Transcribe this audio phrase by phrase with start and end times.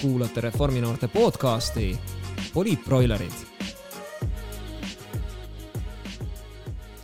[0.00, 1.98] kuulate Reforminoorte podcasti
[2.54, 3.32] Poliitbroilerid.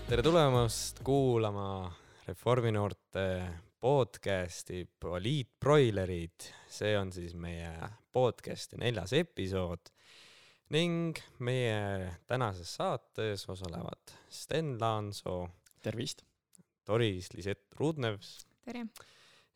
[0.09, 1.93] tere tulemast kuulama
[2.27, 3.49] Reforminoorte
[3.81, 6.53] podcasti Poliitbroilerid.
[6.69, 7.73] see on siis meie
[8.13, 9.89] podcasti neljas episood
[10.71, 15.49] ning meie tänases saates osalevad Sten Laansoo,
[15.83, 16.23] tervist!
[16.87, 18.87] Doris Lisett Rudnevs tere!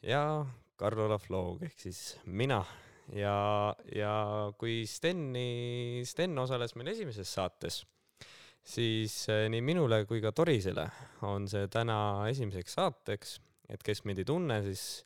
[0.03, 2.65] ja Karl-Olav Loog ehk siis mina
[3.15, 4.15] ja, ja
[4.59, 7.83] kui Steni, Sten osales meil esimeses saates,
[8.67, 10.89] siis eh, nii minule kui ka Torisele
[11.29, 11.99] on see täna
[12.31, 13.37] esimeseks saateks,
[13.71, 15.05] et kes mind ei tunne, siis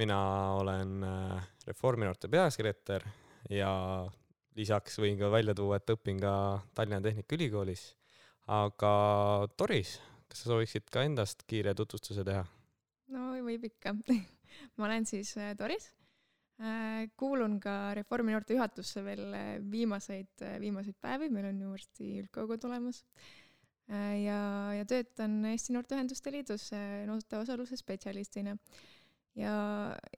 [0.00, 0.18] mina
[0.58, 3.06] olen eh, Reforminoorte peasekretär
[3.52, 3.72] ja
[4.58, 6.34] lisaks võin ka välja tuua, et õpin ka
[6.74, 7.92] Tallinna Tehnikaülikoolis.
[8.52, 8.92] aga
[9.56, 12.42] Toris, kas sa sooviksid ka endast kiire tutvustuse teha?
[13.14, 13.94] no võib ikka
[14.76, 16.01] ma olen siis Doris, äh,
[17.18, 22.58] kuulun ka Reformi noorte juhatusse veel äh, viimaseid, viimaseid päevi, meil on ju varsti üldkogu
[22.62, 23.04] tulemas.
[23.88, 24.38] ja,
[24.76, 26.68] ja töötan Eesti Noorteühenduste Liidus
[27.06, 28.56] noorte osaluse spetsialistina.
[29.34, 29.54] ja,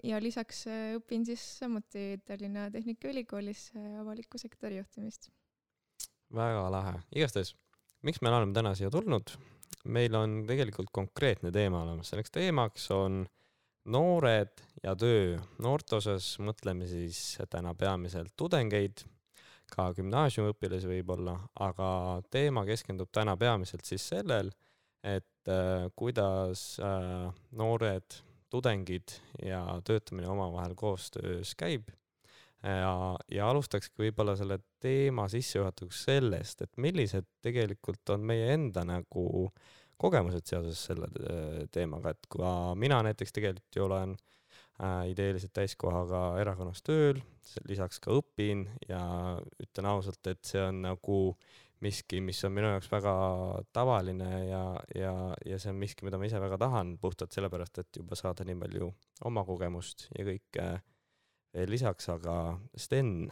[0.05, 0.67] ja lisaks
[0.99, 3.71] õpin siis samuti Tallinna Tehnikaülikoolis
[4.01, 5.31] avaliku sektori juhtimist.
[6.35, 7.55] väga lahe, igastahes,
[8.03, 9.33] miks me oleme täna siia tulnud?
[9.85, 13.44] meil on tegelikult konkreetne teema olemas, selleks teemaks on äh,
[13.85, 15.39] noored ja töö.
[15.63, 19.05] noorte osas mõtleme siis täna peamiselt tudengeid,
[19.73, 21.89] ka gümnaasiumiõpilasi võib-olla, aga
[22.33, 24.53] teema keskendub täna peamiselt siis sellel,
[25.05, 28.21] et äh, kuidas äh, noored
[28.53, 31.89] tudengid ja töötamine omavahel koostöös käib.
[32.63, 39.25] ja, ja alustakski võib-olla selle teema sissejuhatuseks sellest, et millised tegelikult on meie enda nagu
[39.49, 41.09] äh, kogemused seoses selle
[41.73, 42.47] teemaga, et kui
[42.81, 47.21] mina näiteks tegelikult ju olen äh, ideeliselt täiskohaga erakonnas tööl,
[47.69, 49.03] lisaks ka õpin ja
[49.63, 51.19] ütlen ausalt, et see on nagu
[51.85, 53.15] miski, mis on minu jaoks väga
[53.77, 54.65] tavaline ja,
[54.97, 55.15] ja,
[55.45, 58.59] ja see on miski, mida ma ise väga tahan, puhtalt sellepärast, et juba saada nii
[58.63, 58.91] palju
[59.29, 60.69] oma kogemust ja kõike
[61.55, 62.37] veel lisaks, aga
[62.81, 63.29] Sten,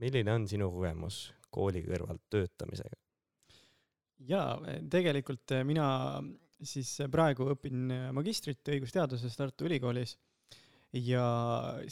[0.00, 3.05] milline on sinu kogemus kooli kõrvalt töötamisega?
[4.24, 4.56] Jaa,
[4.90, 5.88] tegelikult äh, mina
[6.64, 10.16] siis praegu õpin äh, magistrit õigusteaduses Tartu Ülikoolis.
[10.96, 11.26] Ja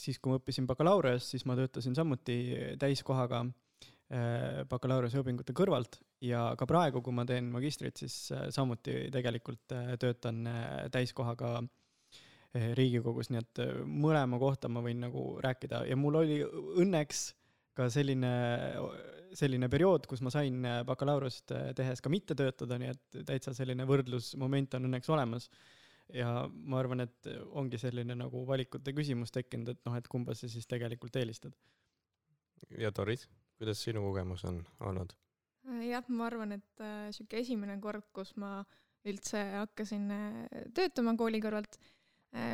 [0.00, 2.36] siis, kui ma õppisin bakalaureus, siis ma töötasin samuti
[2.80, 5.98] täiskohaga äh, bakalaureuse õpingute kõrvalt.
[6.24, 10.46] Ja ka praegu, kui ma teen magistrit, siis samuti tegelikult töötan
[10.94, 11.58] täiskohaga
[12.78, 15.82] Riigikogus, nii et mõlema kohta ma võin nagu rääkida.
[15.90, 17.26] Ja mul oli õnneks
[17.74, 18.30] ka selline
[19.38, 23.54] selline periood, kus ma sain äh, bakalaureust äh, tehes ka mitte töötada, nii et täitsa
[23.56, 25.48] selline võrdlusmoment on õnneks olemas.
[26.12, 30.50] ja ma arvan, et ongi selline nagu valikute küsimus tekkinud, et noh, et kumba sa
[30.52, 31.54] siis tegelikult eelistad.
[32.78, 33.26] ja Doris,
[33.58, 35.14] kuidas sinu kogemus on olnud?
[35.88, 38.58] Jah, ma arvan, et äh, sihuke esimene kord, kus ma
[39.04, 40.08] üldse hakkasin
[40.76, 41.76] töötama kooli kõrvalt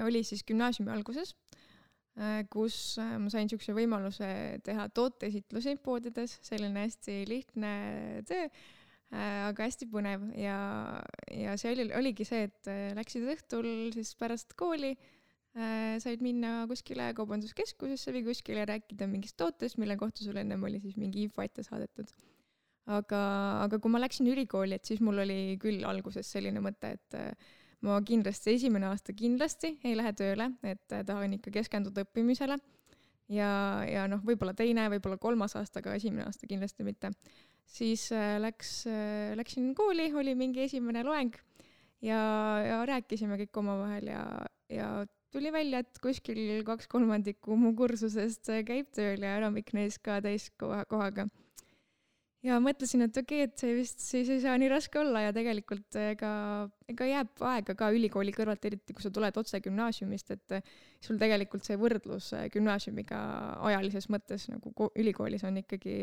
[0.02, 1.30] oli siis gümnaasiumi alguses
[2.50, 4.28] kus äh, ma sain niisuguse võimaluse
[4.66, 7.70] teha tooteesitlusi poodides, selline hästi lihtne
[8.28, 8.48] töö,
[9.14, 10.58] äh, aga hästi põnev ja,
[11.30, 14.96] ja see oli, oligi see, et läksid õhtul siis pärast kooli,
[15.50, 20.94] said minna kuskile kaubanduskeskusesse või kuskile rääkida mingist tootest, mille kohta sul ennem oli siis
[20.94, 22.12] mingi info ette saadetud.
[22.86, 23.22] aga,
[23.64, 27.18] aga kui ma läksin ülikooli, et siis mul oli küll alguses selline mõte, et
[27.86, 32.58] ma kindlasti esimene aasta kindlasti ei lähe tööle, et tahan ikka keskenduda õppimisele.
[33.30, 33.50] ja,
[33.88, 37.12] ja noh, võib-olla teine, võib-olla kolmas aasta, aga esimene aasta kindlasti mitte.
[37.64, 41.36] siis äh, läks, äh, läksin kooli, oli mingi esimene loeng
[42.02, 42.20] ja,
[42.66, 44.24] ja rääkisime kõik omavahel ja,
[44.68, 44.90] ja
[45.32, 51.28] tuli välja, et kuskil kaks kolmandikku mu kursusest käib tööl ja enamik neist ka täiskohaga
[52.46, 55.34] ja mõtlesin, et okei okay,, et see vist siis ei saa nii raske olla ja
[55.36, 56.30] tegelikult ega,
[56.88, 60.56] ega jääb aega ka ülikooli kõrvalt, eriti kui sa tuled otse gümnaasiumist, et
[61.04, 63.20] sul tegelikult see võrdlus gümnaasiumiga
[63.70, 66.02] ajalises mõttes nagu ülikoolis on ikkagi,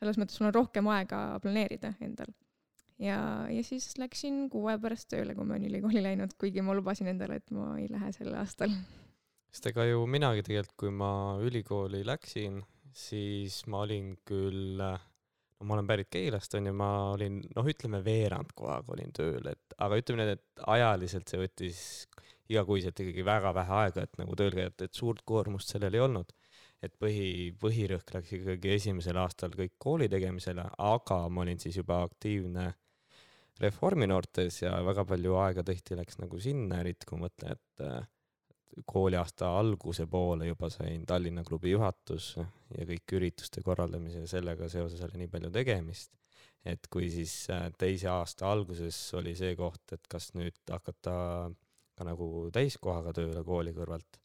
[0.00, 2.32] selles mõttes sul on rohkem aega planeerida endal.
[2.98, 3.20] ja,
[3.50, 7.12] ja siis läksin kuu aja pärast tööle, kui ma olen ülikooli läinud, kuigi ma lubasin
[7.14, 8.74] endale, et ma ei lähe sel aastal.
[9.52, 14.98] sest ega ju minagi tegelikult, kui ma ülikooli läksin, siis ma olin küll äh,
[15.64, 19.98] ma olen pärit Keilast onju, ma olin noh, ütleme veerand kohaga olin tööl, et aga
[19.98, 21.80] ütleme nii, et ajaliselt see võttis
[22.48, 26.34] igakuiselt ikkagi väga vähe aega, et nagu tööl käia, et suurt koormust sellel ei olnud.
[26.78, 32.04] et põhi, põhirõhk läks ikkagi esimesel aastal kõik kooli tegemisele, aga ma olin siis juba
[32.04, 32.68] aktiivne
[33.58, 37.82] Reformi noortes ja väga palju aega tõesti läks nagu sinna, eriti kui mõtlen, et
[38.86, 42.44] kooliaasta alguse poole juba sain Tallinna klubi juhatusse
[42.76, 46.12] ja kõik ürituste korraldamise ja sellega seoses oli nii palju tegemist,
[46.66, 51.16] et kui siis äh, teise aasta alguses oli see koht, et kas nüüd hakata
[51.98, 54.20] ka nagu täiskohaga tööle kooli kõrvalt,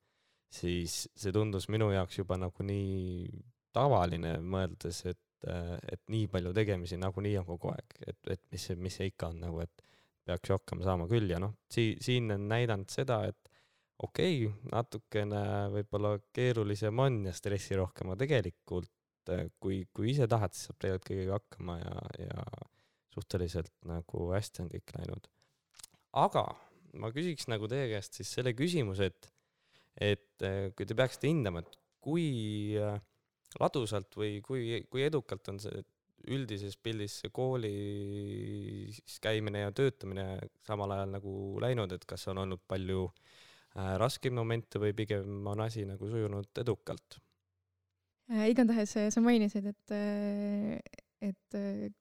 [0.53, 3.29] siis see tundus minu jaoks juba nagu nii
[3.73, 8.69] tavaline, mõeldes, et, äh, et nii palju tegemisi nagunii on kogu aeg, et, et mis
[8.77, 9.89] mis see ikka on nagu, et
[10.23, 13.42] peaks hakkama saama küll ja noh, sii-, siin on näidanud seda, et
[14.01, 15.43] okei okay,, natukene
[15.73, 21.09] võib-olla keerulisem on ja stressirohkem, aga tegelikult äh, kui, kui ise tahad, siis saab tegelikult
[21.11, 21.95] kõigega hakkama ja,
[22.25, 22.47] ja
[23.13, 25.29] suhteliselt nagu hästi on kõik läinud.
[26.23, 26.47] aga
[26.99, 29.31] ma küsiks nagu teie käest siis selle küsimuse, et,
[30.13, 32.27] et äh, kui te peaksite hindama, et kui
[32.79, 32.97] äh,
[33.61, 35.83] ladusalt või kui, kui edukalt on see
[36.33, 42.61] üldises pildis see koolis käimine ja töötamine samal ajal nagu läinud, et kas on olnud
[42.71, 43.41] palju äh,
[43.73, 47.17] raskeid momente või pigem on asi nagu sujunud edukalt?
[48.31, 49.95] Äh, igatahes äh, sa mainisid, et,
[51.23, 51.57] et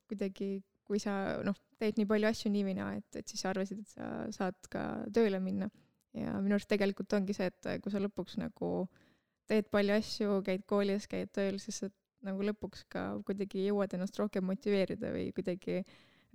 [0.07, 0.51] kuidagi,
[0.87, 3.81] kui sa noh, teed nii palju asju nii või naa, et, et siis sa arvasid,
[3.83, 5.69] et sa saad ka tööle minna.
[6.13, 8.69] ja minu arust tegelikult ongi see, et kui sa lõpuks nagu
[9.49, 11.89] teed palju asju, käid koolis, käid tööl, siis sa
[12.23, 15.81] nagu lõpuks ka kuidagi jõuad ennast rohkem motiveerida või kuidagi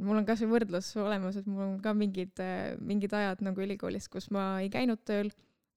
[0.05, 2.41] mul on kasvõi võrdlus olemas, et mul on ka mingid,
[2.85, 5.31] mingid ajad nagu ülikoolis, kus ma ei käinud tööl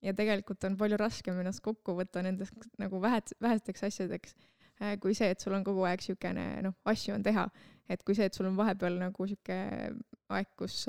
[0.05, 4.35] ja tegelikult on palju raskem ennast kokku võtta nendest nagu vähet-, vähesteks asjadeks,
[4.81, 7.49] äh, kui see, et sul on kogu aeg niisugune noh, asju on teha.
[7.91, 9.91] et kui see, et sul on vahepeal nagu niisugune
[10.31, 10.85] aeg, kus,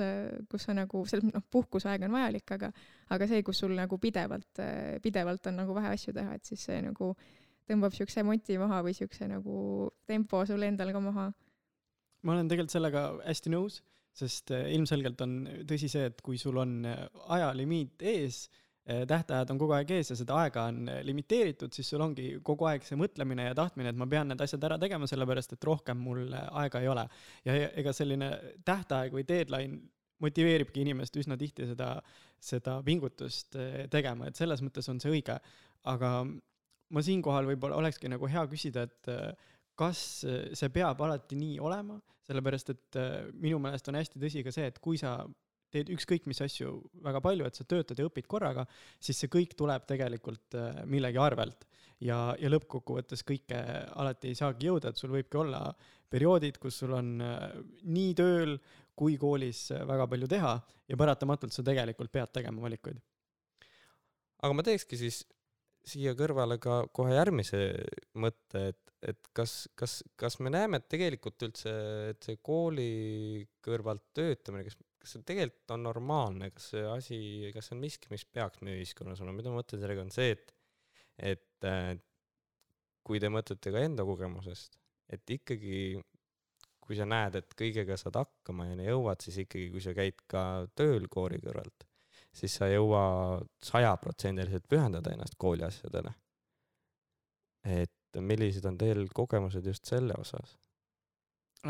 [0.49, 2.69] kus sa nagu, selles mõttes noh, puhkuseaeg on vajalik, aga
[3.11, 4.61] aga see, kus sul nagu pidevalt,
[5.03, 7.11] pidevalt on nagu vähe asju teha, et siis see nagu
[7.67, 9.57] tõmbab niisuguse moti maha või niisuguse nagu
[10.07, 11.27] tempo sul endal ka maha
[12.23, 13.79] ma olen tegelikult sellega hästi nõus,
[14.17, 15.39] sest äh, ilmselgelt on
[15.69, 16.99] tõsi see, et kui sul on äh,
[17.35, 18.43] ajalimiit ees,
[18.85, 22.69] äh, tähtajad on kogu aeg ees ja seda aega on limiteeritud, siis sul ongi kogu
[22.69, 25.99] aeg see mõtlemine ja tahtmine, et ma pean need asjad ära tegema, sellepärast et rohkem
[25.99, 27.07] mul aega ei ole.
[27.47, 28.31] ja ega selline
[28.65, 29.81] tähtaeg või deadline
[30.23, 31.97] motiveeribki inimest üsna tihti seda,
[32.39, 33.57] seda pingutust
[33.91, 35.35] tegema, et selles mõttes on see õige.
[35.83, 36.11] aga
[36.93, 39.09] ma siinkohal võib-olla olekski nagu hea küsida, et
[39.79, 44.53] kas see peab alati nii olema, sellepärast et äh, minu meelest on hästi tõsi ka
[44.55, 45.17] see, et kui sa
[45.73, 48.65] teed ükskõik mis asju väga palju, et sa töötad ja õpid korraga,
[49.01, 51.67] siis see kõik tuleb tegelikult äh, millegi arvelt.
[52.03, 53.59] ja, ja lõppkokkuvõttes kõike
[53.95, 55.61] alati ei saagi jõuda, et sul võibki olla
[56.11, 57.49] perioodid, kus sul on äh,
[57.83, 58.57] nii tööl
[58.95, 60.53] kui koolis väga palju teha
[60.87, 62.99] ja paratamatult sa tegelikult pead tegema valikuid.
[64.43, 65.23] aga ma teekski siis
[65.87, 67.59] siia kõrvale ka kohe järgmise
[68.23, 71.73] mõtte, et, et kas, kas, kas me näeme, et tegelikult üldse,
[72.13, 77.19] et see kooli kõrvalt töötamine, kas, kas see tegelikult on normaalne, kas see asi,
[77.55, 80.31] kas see on miski, mis peaks meie ühiskonnas olema, mida ma mõtlen sellega, on see,
[80.33, 80.55] et,
[81.33, 82.03] et
[83.03, 84.79] kui te mõtlete ka enda kogemusest,
[85.11, 85.99] et ikkagi
[86.83, 90.43] kui sa näed, et kõigega saad hakkama ja jõuad, siis ikkagi, kui sa käid ka
[90.79, 91.87] tööl koori kõrvalt
[92.33, 93.03] siis sa ei jõua
[93.63, 96.13] sajaprotsendiliselt pühendada ennast kooli asjadele.
[97.63, 100.57] et millised on teil kogemused just selle osas?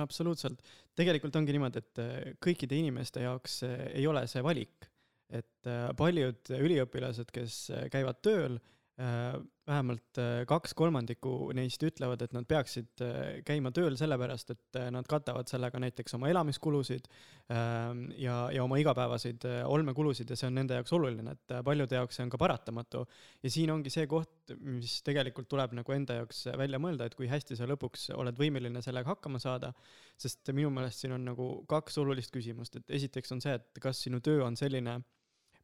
[0.02, 0.62] absoluutselt,
[0.98, 4.88] tegelikult ongi niimoodi, et äh, kõikide inimeste jaoks äh, ei ole see valik,
[5.30, 7.60] et äh, paljud üliõpilased, kes
[7.94, 8.58] käivad tööl,
[8.98, 15.08] vähemalt äh, kaks kolmandikku neist ütlevad, et nad peaksid äh, käima tööl sellepärast, et nad
[15.10, 17.08] katavad sellega näiteks oma elamiskulusid
[17.50, 22.20] ähm, ja, ja oma igapäevaseid olmekulusid ja see on nende jaoks oluline, et paljude jaoks
[22.20, 23.06] see on ka paratamatu.
[23.42, 27.32] ja siin ongi see koht, mis tegelikult tuleb nagu enda jaoks välja mõelda, et kui
[27.32, 29.74] hästi sa lõpuks oled võimeline sellega hakkama saada,
[30.22, 34.06] sest minu meelest siin on nagu kaks olulist küsimust, et esiteks on see, et kas
[34.06, 35.00] sinu töö on selline,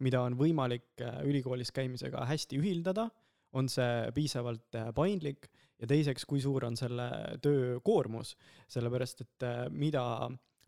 [0.04, 3.10] mida on võimalik äh, ülikoolis käimisega hästi ühildada,
[3.58, 7.10] on see piisavalt äh, paindlik ja teiseks, kui suur on selle
[7.44, 8.36] töö koormus,
[8.72, 10.04] sellepärast et äh, mida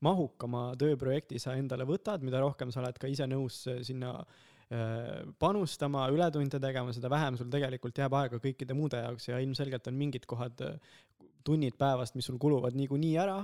[0.02, 4.16] mahukama tööprojekti sa endale võtad, mida rohkem sa oled ka ise nõus sinna
[5.36, 9.98] panustama, ületunde tegema, seda vähem sul tegelikult jääb aega kõikide muude jaoks ja ilmselgelt on
[10.00, 10.64] mingid kohad,
[11.44, 13.42] tunnid päevast, mis sul kuluvad niikuinii ära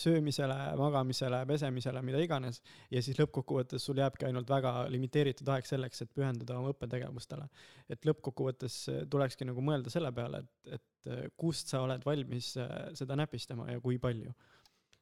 [0.00, 2.62] söömisele, magamisele, pesemisele, mida iganes.
[2.90, 7.48] ja siis lõppkokkuvõttes sul jääbki ainult väga limiteeritud aeg selleks, et pühenduda oma õppetegevustele.
[7.88, 12.54] et lõppkokkuvõttes äh, tulekski nagu mõelda selle peale, et, et äh, kust sa oled valmis
[12.96, 14.32] seda näpistama ja kui palju.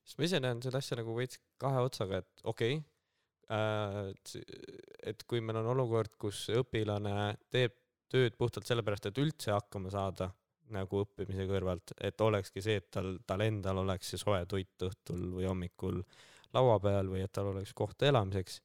[0.02, 4.42] sest ma ise näen seda asja nagu veits kahe otsaga, et okei okay,,
[5.10, 7.74] et kui meil on olukord, kus õpilane teeb
[8.10, 10.30] tööd puhtalt sellepärast, et üldse hakkama saada
[10.74, 15.30] nagu õppimise kõrvalt, et olekski see, et tal, tal endal oleks see soe toit õhtul
[15.36, 16.02] või hommikul
[16.54, 18.60] laua peal või et tal oleks koht elamiseks,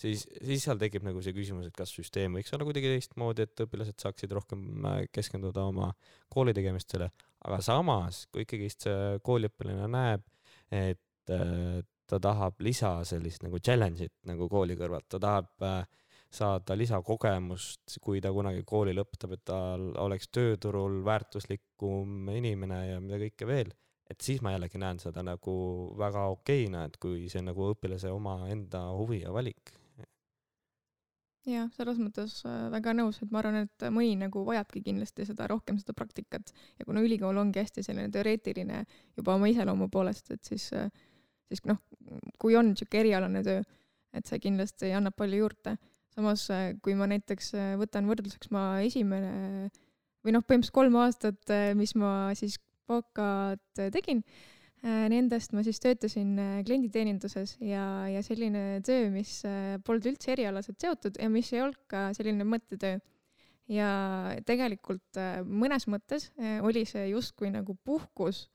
[0.00, 3.64] siis, siis seal tekib nagu see küsimus, et kas süsteem võiks olla kuidagi teistmoodi, et
[3.66, 5.92] õpilased saaksid rohkem äh, keskenduda oma
[6.32, 7.10] kooli tegemistele,
[7.46, 10.26] aga samas, kui ikkagist see kooliõpilane näeb,
[10.70, 15.82] et äh, ta tahab lisa sellist nagu challenge'it nagu kooli kõrvalt, ta tahab äh,
[16.30, 19.60] saada lisakogemust, kui ta kunagi kooli lõpetab, et ta
[20.04, 23.72] oleks tööturul väärtuslikum inimene ja mida kõike veel
[24.10, 25.52] et siis ma jällegi näen seda nagu
[25.98, 29.76] väga okeina, et kui see on nagu õpilase omaenda huvi ja valik.
[31.50, 35.46] jah, selles mõttes äh, väga nõus, et ma arvan, et mõni nagu vajabki kindlasti seda
[35.50, 38.82] rohkem seda praktikat ja kuna ülikool ongi hästi selline teoreetiline
[39.16, 40.90] juba oma iseloomu poolest, et siis, äh,
[41.48, 41.80] siis noh,
[42.38, 43.62] kui on niisugune erialane töö,
[44.12, 45.76] et see kindlasti annab palju juurde.
[46.14, 49.70] Samas, äh, kui ma näiteks võtan võrdluseks ma esimene
[50.24, 52.58] või noh, põhimõtteliselt kolm aastat, mis ma siis
[52.90, 53.62] pokad
[53.94, 54.24] tegin.
[54.80, 60.32] Äh, nendest ma siis töötasin äh, klienditeeninduses ja, ja selline töö, mis äh, polnud üldse
[60.32, 62.96] erialaselt seotud ja mis ei olnud ka selline mõttetöö.
[63.70, 63.90] ja
[64.48, 66.24] tegelikult mõnes mõttes
[66.66, 68.48] oli see justkui nagu puhkus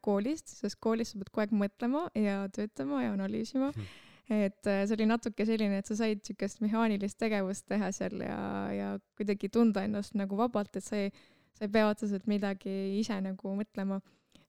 [0.00, 4.94] koolist, sest koolis sa pead kogu aeg mõtlema ja töötama ja analüüsima hmm et see
[4.96, 8.38] oli natuke selline, et sa said niisugust mehaanilist tegevust teha seal ja,
[8.74, 11.12] ja kuidagi tunda ennast nagu vabalt, et sa ei
[11.56, 14.00] sa ei pea otseselt midagi ise nagu mõtlema.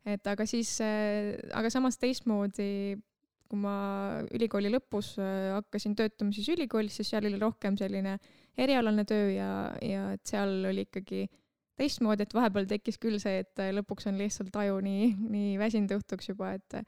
[0.08, 2.96] et aga siis, äh, aga samas teistmoodi,
[3.48, 8.18] kui ma ülikooli lõpus äh, hakkasin töötama siis ülikoolis, siis seal oli rohkem selline
[8.60, 9.50] erialane töö ja,
[9.84, 11.26] ja et seal oli ikkagi
[11.78, 16.32] teistmoodi, et vahepeal tekkis küll see, et lõpuks on lihtsalt aju nii, nii väsinud õhtuks
[16.32, 16.80] juba, et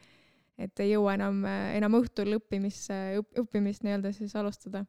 [0.59, 2.95] et ei jõua enam, enam õhtul õppimisse,
[3.39, 4.85] õppimist nii-öelda siis alustada.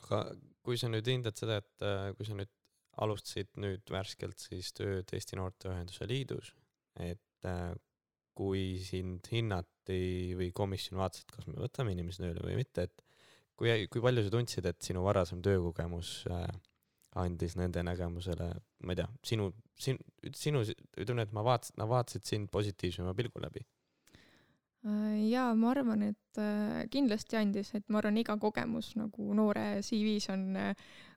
[0.00, 0.24] aga
[0.66, 2.50] kui sa nüüd hindad seda, et kui sa nüüd
[3.02, 6.52] alustasid nüüd värskelt siis tööd Eesti Noorteühenduse Liidus,
[7.00, 7.72] et äh,
[8.34, 13.04] kui sind hinnati või komisjon vaatas, et kas me võtame inimesi tööle või mitte, et
[13.58, 16.48] kui, kui palju sa tundsid, et sinu varasem töökogemus äh,
[17.22, 18.50] andis nende nägemusele,
[18.82, 20.02] ma ei tea, sinu, sinu,
[20.34, 20.64] sinu,
[20.98, 23.73] ütleme, et ma vaatasin, nad vaatasid sind positiivsema pilgu läbi Äh,
[24.84, 30.28] jaa, ma arvan, et äh, kindlasti andis, et ma arvan, iga kogemus nagu noore CV-s
[30.34, 30.74] on, äh,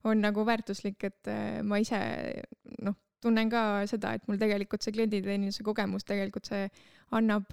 [0.07, 1.29] on nagu väärtuslik, et
[1.67, 1.99] ma ise
[2.85, 6.67] noh, tunnen ka seda, et mul tegelikult see klienditeeninduse kogemus, tegelikult see
[7.17, 7.51] annab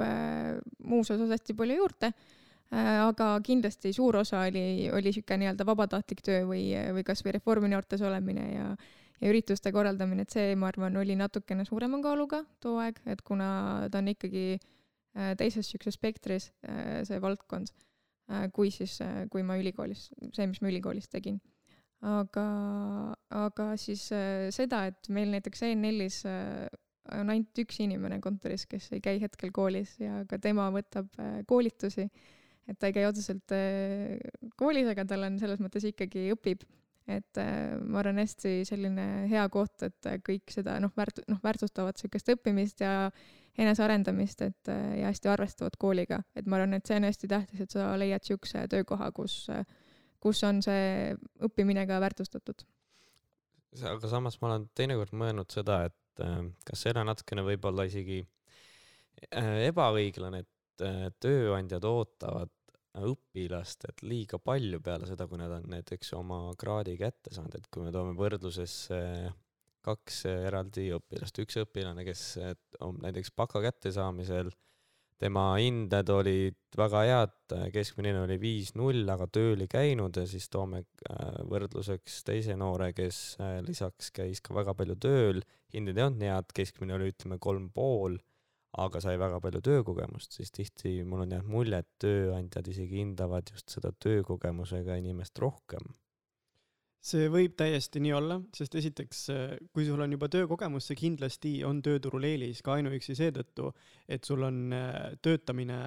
[0.84, 2.12] muus osas hästi palju juurde.
[2.74, 8.02] aga kindlasti suur osa oli, oli sihuke nii-öelda vabatahtlik töö või, või kasvõi Reformi noortes
[8.02, 8.68] olemine ja
[9.22, 13.86] ja ürituste korraldamine, et see, ma arvan, oli natukene suurema kaaluga too aeg, et kuna
[13.88, 14.73] ta on ikkagi äh, Äh,
[15.38, 17.72] teises sihukeses spektris äh, see valdkond,
[18.30, 18.98] äh, kui siis,
[19.32, 21.40] kui ma ülikoolis, see, mis ma ülikoolis tegin.
[22.04, 22.46] aga,
[23.32, 24.02] aga siis
[24.52, 26.18] seda, et meil näiteks ENL-is
[27.14, 31.08] on ainult üks inimene kontoris, kes ei käi hetkel koolis ja ka tema võtab
[31.48, 32.04] koolitusi,
[32.68, 33.54] et ta ei käi otseselt
[34.60, 36.66] koolis, aga tal on selles mõttes ikkagi õpib
[37.08, 37.40] et
[37.84, 42.84] ma arvan, hästi selline hea koht, et kõik seda noh, väärt-, noh, väärtustavad niisugust õppimist
[42.84, 43.10] ja
[43.58, 47.64] enesearendamist, et äh, ja hästi arvestavad kooliga, et ma arvan, et see on hästi tähtis,
[47.64, 49.44] et sa leiad niisuguse töökoha, kus,
[50.22, 51.12] kus on see
[51.44, 52.64] õppimine ka väärtustatud.
[53.90, 58.24] aga samas ma olen teinekord mõelnud seda, et äh, kas see on natukene võib-olla isegi
[59.30, 60.50] äh, ebaõiglane, et
[61.22, 62.50] tööandjad ootavad
[62.98, 67.82] õpilastelt liiga palju peale seda, kui nad on näiteks oma kraadi kätte saanud, et kui
[67.86, 68.98] me toome võrdlusesse
[69.84, 72.22] kaks eraldi õpilast, üks õpilane, kes
[72.84, 74.50] on näiteks baka kättesaamisel,
[75.20, 80.26] tema hinded olid väga head, keskmine hinne oli viis null, aga tööl ei käinud ja
[80.28, 80.84] siis toome
[81.50, 85.42] võrdluseks teise noore, kes lisaks käis ka väga palju tööl,
[85.74, 88.18] hinded ei olnud nii head, keskmine oli ütleme kolm pool,
[88.82, 93.52] aga sai väga palju töökogemust, siis tihti mul on jäänud mulje, et tööandjad isegi hindavad
[93.54, 95.94] just seda töökogemusega inimest rohkem
[97.04, 99.18] see võib täiesti nii olla, sest esiteks,
[99.76, 103.68] kui sul on juba töökogemus, see kindlasti on tööturul eelis ka ainuüksi seetõttu,
[104.08, 104.94] et sul on äh,
[105.24, 105.78] töötamine,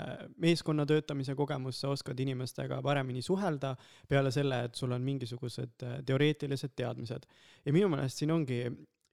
[0.44, 3.74] meeskonna töötamise kogemus, sa oskad inimestega paremini suhelda,
[4.10, 7.26] peale selle, et sul on mingisugused äh, teoreetilised teadmised.
[7.66, 8.62] ja minu meelest siin ongi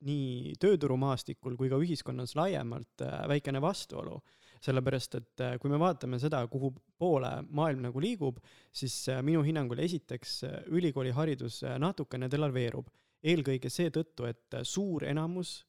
[0.05, 4.21] nii tööturumaastikul kui ka ühiskonnas laiemalt äh, väikene vastuolu
[4.65, 8.41] sellepärast et äh, kui me vaatame seda, kuhu poole maailm nagu liigub,
[8.75, 12.91] siis äh, minu hinnangul esiteks äh, ülikooliharidus natukene delarveerub.
[13.25, 15.63] eelkõige seetõttu, et suur enamus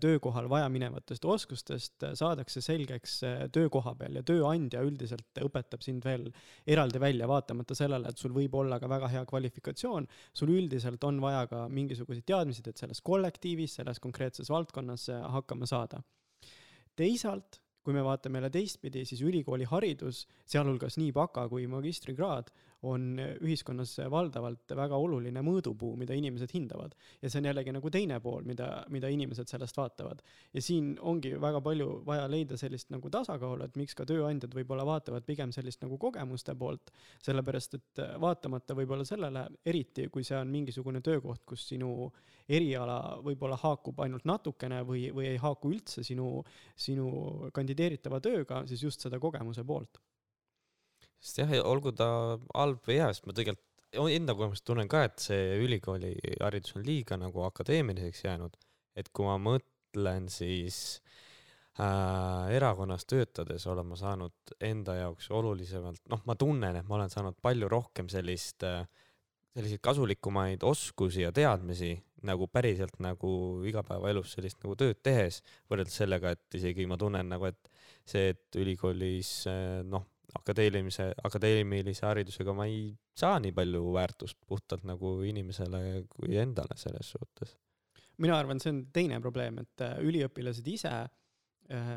[0.00, 3.18] töökohal vajaminevatest oskustest saadakse selgeks
[3.52, 6.24] töökoha peal ja tööandja üldiselt õpetab sind veel
[6.64, 11.20] eraldi välja, vaatamata sellele, et sul võib olla ka väga hea kvalifikatsioon, sul üldiselt on
[11.20, 16.00] vaja ka mingisuguseid teadmisi, et selles kollektiivis, selles konkreetses valdkonnas hakkama saada.
[16.96, 22.50] teisalt kui me vaatame jälle teistpidi, siis ülikooli haridus, sealhulgas nii baka kui magistrikraad,
[22.82, 26.94] on ühiskonnas valdavalt väga oluline mõõdupuu, mida inimesed hindavad.
[27.22, 30.22] ja see on jällegi nagu teine pool, mida, mida inimesed sellest vaatavad.
[30.52, 34.86] ja siin ongi väga palju vaja leida sellist nagu tasakaalu, et miks ka tööandjad võib-olla
[34.86, 36.92] vaatavad pigem sellist nagu kogemuste poolt,
[37.22, 42.10] sellepärast et vaatamata võib-olla sellele, eriti kui see on mingisugune töökoht, kus sinu
[42.48, 46.44] eriala võib-olla haakub ainult natukene või, või ei haaku üldse sinu,
[46.76, 49.98] sinu kandideeritava tööga, siis just seda kogemuse poolt
[51.26, 52.08] sest jah, olgu ta
[52.54, 53.64] halb või hea, sest ma tegelikult
[53.96, 58.56] enda kogemust tunnen ka, et see ülikooli haridus on liiga nagu akadeemiliseks jäänud.
[58.96, 61.02] et kui ma mõtlen, siis
[61.80, 67.12] äh, erakonnas töötades olen ma saanud enda jaoks olulisemalt, noh, ma tunnen, et ma olen
[67.12, 68.86] saanud palju rohkem sellist äh,
[69.56, 71.94] selliseid kasulikumaid oskusi ja teadmisi
[72.26, 73.30] nagu päriselt nagu
[73.68, 77.70] igapäevaelus sellist nagu tööd tehes, võrreldes sellega, et isegi ma tunnen nagu, et
[78.08, 84.86] see, et ülikoolis äh, noh, akadeemilise, akadeemilise haridusega ma ei saa nii palju väärtust puhtalt
[84.88, 87.56] nagu inimesele kui endale selles suhtes.
[88.18, 91.88] mina arvan, see on teine probleem, et äh, üliõpilased ise äh,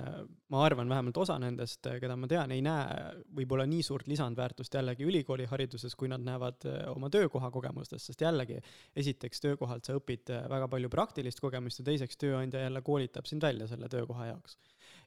[0.52, 4.76] ma arvan, vähemalt osa nendest, äh, keda ma tean, ei näe võib-olla nii suurt lisandväärtust
[4.76, 8.60] jällegi ülikoolihariduses, kui nad näevad oma töökoha kogemustest, sest jällegi,
[9.00, 13.70] esiteks töökohalt sa õpid väga palju praktilist kogemust ja teiseks tööandja jälle koolitab sind välja
[13.72, 14.60] selle töökoha jaoks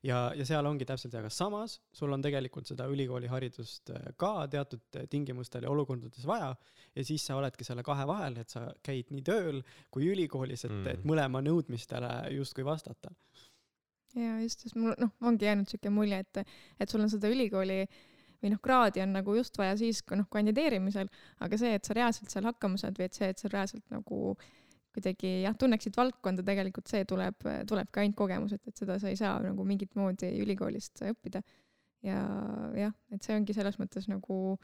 [0.06, 4.98] ja, ja seal ongi täpselt, aga samas sul on tegelikult seda ülikooliharidust äh, ka teatud
[4.98, 6.52] äh, tingimustel ja olukordades vaja
[6.96, 9.60] ja siis sa oledki selle kahe vahel, et sa käid nii tööl
[9.94, 13.14] kui ülikoolis, et mm., et mõlema nõudmistele justkui vastata.
[14.18, 16.42] ja just, sest mul noh, ongi jäänud siuke mulje, et,
[16.80, 17.84] et sul on seda ülikooli
[18.42, 21.08] või noh, kraadi on nagu just vaja siis, kui noh, kandideerimisel,
[21.46, 24.34] aga see, et sa reaalselt seal hakkama saad või et see, et sa reaalselt nagu
[24.34, 24.61] äh,
[24.92, 29.38] kuidagi jah, tunneksid valdkonda, tegelikult see tuleb, tulebki ainult kogemuselt, et seda sa ei saa
[29.44, 31.42] nagu mingit moodi ülikoolist õppida.
[32.02, 32.18] ja
[32.76, 34.58] jah, et see ongi selles mõttes nagu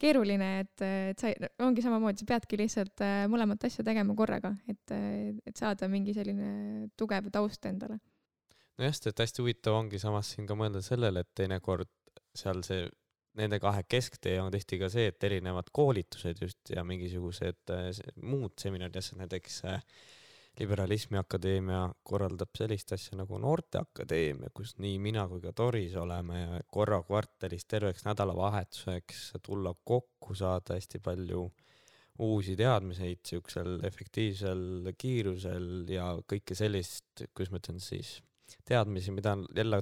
[0.00, 1.30] keeruline, et, et sa
[1.66, 4.94] ongi samamoodi, sa peadki lihtsalt äh, mõlemat asja tegema korraga, et,
[5.46, 8.00] et saada mingi selline tugev taust endale.
[8.80, 11.90] nojah, sest et hästi huvitav ongi samas siin ka mõelda sellele, et teinekord
[12.36, 12.88] seal see
[13.38, 17.90] nende kahe kesktee on tihti ka see, et erinevad koolitused just ja mingisugused äh,
[18.22, 19.84] muud seminarid, asjad, näiteks äh,
[20.58, 26.60] Liberalismi Akadeemia korraldab sellist asja nagu Noorteakadeemia, kus nii mina kui ka Toris oleme ja
[26.74, 31.46] korra kvartalis terveks nädalavahetuseks tulla kokku, saada hästi palju
[32.20, 38.18] uusi teadmiseid siuksel efektiivsel kiirusel ja kõike sellist, kuidas ma ütlen siis
[38.68, 39.80] teadmisi, mida jälle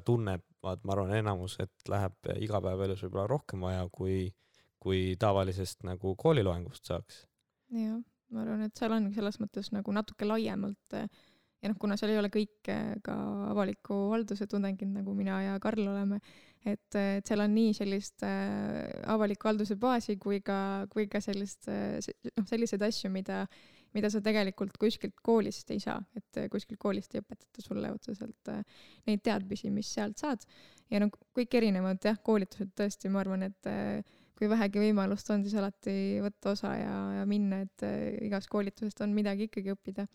[0.58, 4.32] tunnevad, ma arvan, enamus, et läheb igapäevaelus võib-olla rohkem vaja, kui,
[4.78, 7.26] kui tavalisest nagu kooliloengust saaks.
[7.70, 12.12] jah, ma arvan, et seal ongi selles mõttes nagu natuke laiemalt ja noh, kuna seal
[12.12, 12.70] ei ole kõik
[13.02, 13.14] ka
[13.50, 16.20] avaliku halduse tudengid, nagu mina ja Karl oleme,
[16.64, 21.68] et, et seal on nii sellist äh, avaliku halduse baasi kui ka, kui ka sellist
[21.68, 21.98] äh,
[22.36, 23.46] noh, selliseid asju, mida
[23.96, 28.52] mida sa tegelikult kuskilt koolist ei saa, et äh, kuskilt koolist ei õpetata sulle otseselt
[28.52, 28.62] äh,
[29.08, 30.44] neid teadmisi, mis sealt saad.
[30.90, 34.02] ja no kõik erinevad jah, koolitused tõesti, ma arvan, et äh,
[34.38, 37.84] kui vähegi võimalust on, siis alati võtta osa ja, ja minna, et
[38.22, 40.06] igast koolitusest on midagi ikkagi õppida.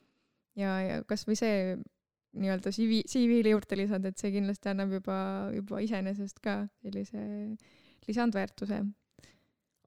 [0.59, 1.57] ja, ja kasvõi see
[2.33, 5.17] nii-öelda CV, CV-le juurde lisada, et see kindlasti annab juba,
[5.53, 7.23] juba iseenesest ka sellise
[8.07, 8.79] lisandväärtuse.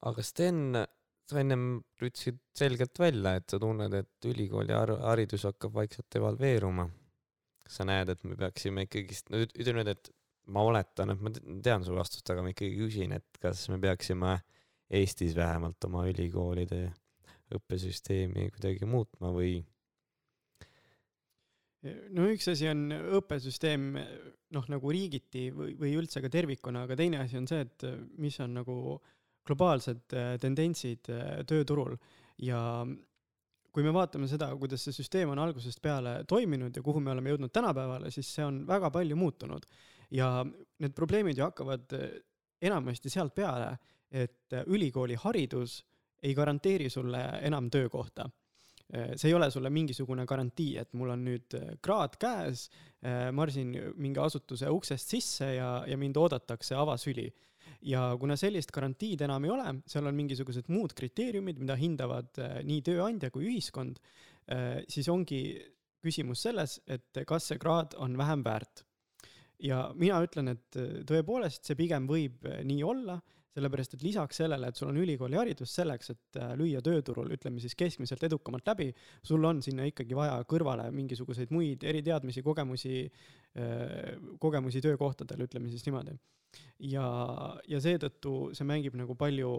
[0.06, 0.84] aga Sten,
[1.30, 1.64] sa ennem
[1.98, 6.88] ütlesid selgelt välja, et sa tunned, et ülikooli haridus hakkab vaikselt evalveeruma.
[7.66, 10.10] kas sa näed, et me peaksime ikkagist, no ütleme nüüd, et
[10.54, 14.38] ma oletan, et ma tean su vastust, aga ma ikkagi küsin, et kas me peaksime
[14.96, 16.84] Eestis vähemalt oma ülikoolide
[17.56, 19.58] õppesüsteemi kuidagi muutma või?
[22.14, 22.86] no üks asi on
[23.18, 23.88] õppesüsteem
[24.54, 27.86] noh, nagu riigiti või, või üldse ka tervikuna, aga teine asi on see, et
[28.22, 29.15] mis on nagu äh,
[29.46, 31.96] globaalsed äh, tendentsid äh, tööturul.
[32.42, 32.60] Ja
[33.72, 37.34] kui me vaatame seda, kuidas see süsteem on algusest peale toiminud ja kuhu me oleme
[37.34, 39.66] jõudnud tänapäevale, siis see on väga palju muutunud.
[40.10, 40.44] ja
[40.78, 42.08] need probleemid ju hakkavad äh,
[42.62, 43.76] enamasti sealt peale,
[44.10, 45.80] et ülikooli haridus
[46.22, 48.28] ei garanteeri sulle enam töökohta.
[48.86, 52.68] See ei ole sulle mingisugune garantii, et mul on nüüd kraad käes,
[53.34, 57.26] marsin mingi asutuse uksest sisse ja, ja mind oodatakse avasüli
[57.86, 62.58] ja kuna sellist garantiid enam ei ole, seal on mingisugused muud kriteeriumid, mida hindavad äh,
[62.66, 64.00] nii tööandja kui ühiskond,
[64.52, 65.40] äh, siis ongi
[66.06, 68.84] küsimus selles, et kas see kraad on vähem väärt.
[69.58, 73.20] ja mina ütlen, et äh, tõepoolest see pigem võib nii olla
[73.56, 78.22] sellepärast et lisaks sellele, et sul on ülikooliharidus selleks, et lüüa tööturul, ütleme siis keskmiselt
[78.28, 78.90] edukamalt läbi,
[79.24, 83.06] sul on sinna ikkagi vaja kõrvale mingisuguseid muid eriteadmisi, kogemusi,
[84.42, 86.18] kogemusi töökohtadel, ütleme siis niimoodi
[86.92, 87.06] ja,
[87.68, 89.52] ja seetõttu see mängib nagu palju,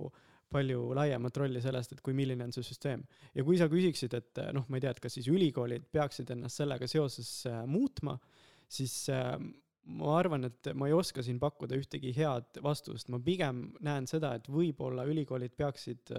[0.53, 3.05] palju laiemat rolli sellest, et kui milline on see süsteem.
[3.35, 6.61] ja kui sa küsiksid, et noh, ma ei tea, et kas siis ülikoolid peaksid ennast
[6.63, 8.17] sellega seoses äh, muutma,
[8.67, 9.35] siis äh,
[9.87, 14.33] ma arvan, et ma ei oska siin pakkuda ühtegi head vastust, ma pigem näen seda,
[14.35, 16.11] et võib-olla ülikoolid peaksid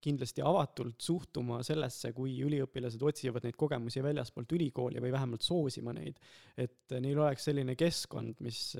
[0.00, 6.20] kindlasti avatult suhtuma sellesse, kui üliõpilased otsivad neid kogemusi väljaspoolt ülikooli või vähemalt soosima neid.
[6.56, 8.76] et neil oleks selline keskkond, mis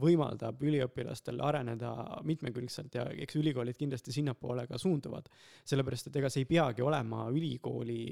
[0.00, 1.94] võimaldab üliõpilastel areneda
[2.28, 5.28] mitmekülgselt ja eks ülikoolid kindlasti sinnapoole ka suunduvad.
[5.64, 8.04] sellepärast, et ega see ei peagi olema ülikooli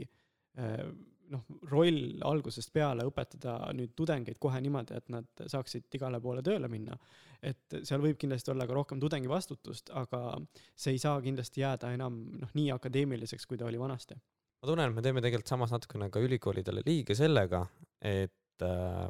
[0.58, 0.82] äh,
[1.32, 6.70] noh, roll algusest peale õpetada nüüd tudengeid kohe niimoodi, et nad saaksid igale poole tööle
[6.72, 6.98] minna.
[7.42, 10.40] et seal võib kindlasti olla ka rohkem tudengi vastutust, aga
[10.74, 14.14] see ei saa kindlasti jääda enam noh, nii akadeemiliseks, kui ta oli vanasti.
[14.62, 17.62] ma tunnen, et me teeme tegelikult samas natukene ka ülikoolidele liiga sellega,
[18.02, 19.06] et äh,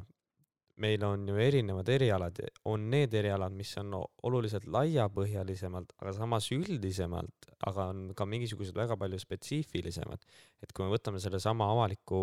[0.79, 2.39] meil on ju erinevad erialad,
[2.71, 8.97] on need erialad, mis on oluliselt laiapõhjalisemalt, aga samas üldisemalt, aga on ka mingisugused väga
[9.01, 10.23] palju spetsiifilisemad.
[10.63, 12.21] et kui me võtame sellesama avaliku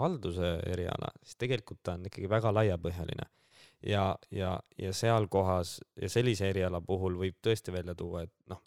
[0.00, 3.26] halduse eriala, siis tegelikult ta on ikkagi väga laiapõhjaline.
[3.86, 8.62] ja, ja, ja seal kohas ja sellise eriala puhul võib tõesti välja tuua, et noh,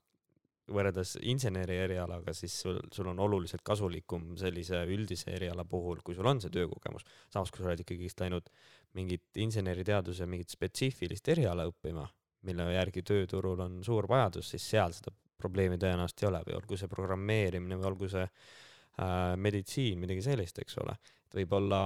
[0.67, 6.27] võrreldes inseneri erialaga, siis sul, sul on oluliselt kasulikum sellise üldise eriala puhul, kui sul
[6.27, 7.05] on see töökogemus.
[7.33, 8.49] samas, kui sa oled ikkagist läinud
[8.97, 12.05] mingit inseneriteaduse mingit spetsiifilist eriala õppima,
[12.47, 16.79] mille järgi tööturul on suur vajadus, siis seal seda probleemi tõenäoliselt ei ole või olgu
[16.79, 20.97] see programmeerimine või olgu see äh, meditsiin, midagi sellist, eks ole.
[21.27, 21.81] et võib-olla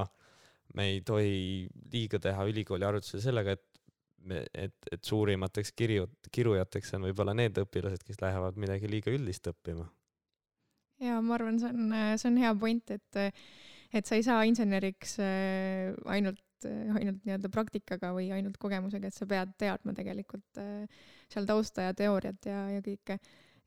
[0.78, 3.82] me ei tohi liiga teha ülikooli arvutusele sellega, et
[4.28, 9.52] me, et, et suurimateks kirju, kirujateks on võib-olla need õpilased, kes lähevad midagi liiga üldist
[9.52, 9.90] õppima.
[11.04, 13.22] ja ma arvan, see on, see on hea point, et,
[13.92, 15.92] et sa ei saa inseneriks äh,
[16.70, 21.90] ainult, ainult nii-öelda praktikaga või ainult kogemusega, et sa pead teadma tegelikult äh, seal tausta
[21.90, 23.20] ja teooriat ja, ja kõike.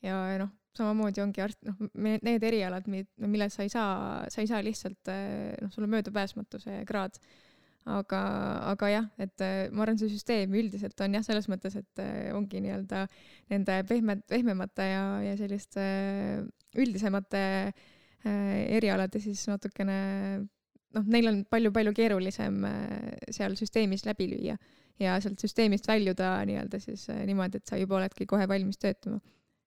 [0.05, 3.97] ja noh, samamoodi ongi arst, noh, need erialad, milles sa ei saa,
[4.31, 7.21] sa ei saa lihtsalt, äh, noh, sul on möödapääsmatu see kraad
[7.85, 8.21] aga,
[8.73, 12.31] aga jah, et äh, ma arvan, see süsteem üldiselt on jah, selles mõttes, et äh,
[12.37, 13.05] ongi nii-öelda
[13.53, 16.47] nende pehme, pehmemate ja, ja selliste äh,
[16.81, 17.45] üldisemate
[18.25, 19.97] erialade siis natukene
[20.95, 22.65] noh, neil on palju-palju keerulisem
[23.35, 24.57] seal süsteemis läbi lüüa
[25.03, 29.19] ja sealt süsteemist väljuda nii-öelda siis niimoodi, et sa juba oledki kohe valmis töötama.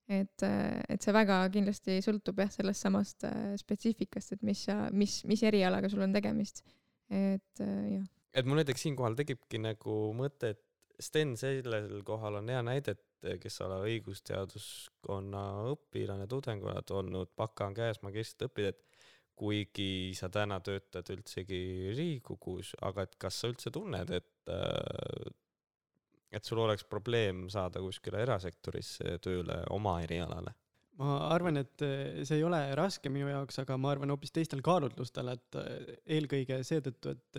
[0.07, 0.43] et,
[0.87, 3.25] et see väga kindlasti sõltub jah, sellest samast
[3.59, 6.63] spetsiifikast, et mis sa, mis, mis erialaga sul on tegemist
[7.09, 8.07] et äh, jah.
[8.33, 10.63] et mul näiteks siinkohal tekibki nagu mõte, et
[10.97, 17.29] Sten sellel kohal on hea näide, et kes sa oled õigusteaduskonna õpilane, tudeng oled olnud,
[17.37, 18.96] baka on käes, magistrit õpid, et
[19.37, 25.27] kuigi sa täna töötad üldsegi Riigikogus, aga et kas sa üldse tunned, et äh,
[26.31, 30.55] et sul oleks probleem saada kuskile erasektorisse tööle oma erialale?
[30.97, 34.63] ma arvan, et eh, see ei ole raske minu jaoks, aga ma arvan hoopis teistel
[34.65, 37.37] kaalutlustel, et eh, eelkõige seetõttu, et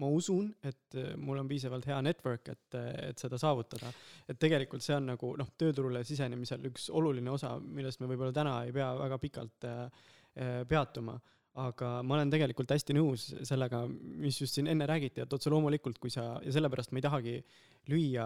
[0.00, 2.78] ma usun, et mul on piisavalt hea network, et,
[3.10, 3.92] et seda saavutada.
[4.24, 8.56] et tegelikult see on nagu noh, tööturule sisenemisel üks oluline osa, millest me võib-olla täna
[8.64, 9.68] ei pea väga pikalt
[10.68, 11.18] peatuma.
[11.54, 16.00] Aga ma olen tegelikult hästi nõus sellega, mis just siin enne räägiti, et otse loomulikult,
[16.02, 17.34] kui sa, ja sellepärast ma ei tahagi
[17.92, 18.24] lüüa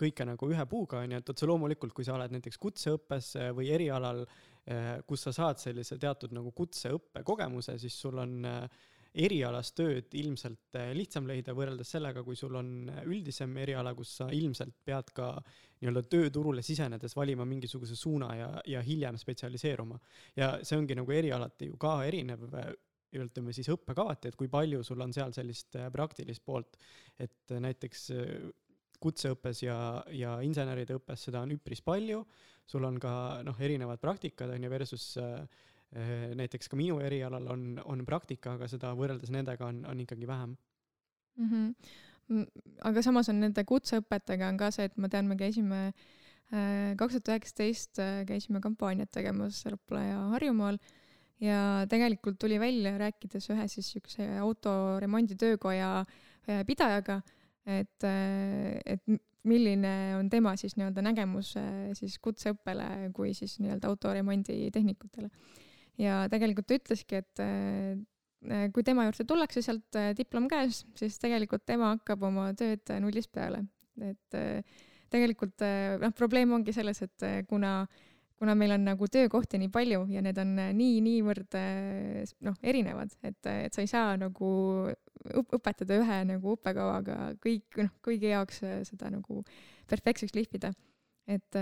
[0.00, 4.22] kõike nagu ühe puuga, onju, et otse loomulikult, kui sa oled näiteks kutseõppes või erialal,
[4.64, 8.80] eh, kus sa saad sellise teatud nagu kutseõppe kogemuse, siis sul on äh,
[9.14, 14.28] erialast tööd ilmselt äh, lihtsam leida võrreldes sellega, kui sul on üldisem eriala, kus sa
[14.34, 15.30] ilmselt pead ka
[15.78, 19.98] nii-öelda tööturule sisenedes valima mingisuguse suuna ja, ja hiljem spetsialiseeruma.
[20.36, 22.48] ja see ongi nagu erialati ju ka erinev,
[23.14, 26.76] ütleme siis õppekavati, et kui palju sul on seal sellist praktilist poolt,
[27.18, 28.10] et näiteks
[29.00, 29.78] kutseõppes ja,
[30.12, 32.24] ja inseneride õppes seda on üpris palju,
[32.68, 33.12] sul on ka
[33.46, 35.46] noh, erinevad praktikad on ju versus Äh,
[35.88, 40.56] näiteks ka minu erialal on, on praktika, aga seda võrreldes nendega on, on ikkagi vähem
[41.38, 41.48] mm.
[41.48, 42.46] -hmm.
[42.90, 47.16] aga samas on nende kutseõpetega on ka see, et ma tean, me käisime äh, kaks
[47.16, 50.78] tuhat üheksateist äh, käisime kampaaniat tegemas Rapla ja Harjumaal
[51.40, 56.04] ja tegelikult tuli välja, rääkides ühe siis siukse autoremonditöökoja
[56.66, 57.20] pidajaga,
[57.66, 58.04] et,
[58.84, 59.02] et
[59.44, 61.52] milline on tema siis nii-öelda nägemus
[61.94, 65.30] siis kutseõppele kui siis nii-öelda autoremonditehnikutele
[65.98, 71.18] ja tegelikult ta ütleski, et äh, kui tema juurde tullakse sealt äh, diplom käes, siis
[71.22, 73.64] tegelikult tema hakkab oma tööd nullist peale,
[73.98, 75.64] et äh, tegelikult
[76.02, 77.80] noh, probleem ongi selles, et kuna
[78.38, 81.56] kuna meil on nagu töökohti nii palju ja need on nii, niivõrd
[82.46, 84.50] noh, erinevad, et, et sa ei saa nagu
[85.56, 88.60] õpetada ühe nagu õppekavaga kõik, noh, kõigi jaoks
[88.92, 89.40] seda nagu
[89.90, 90.70] perfektseks lihvida
[91.28, 91.58] et,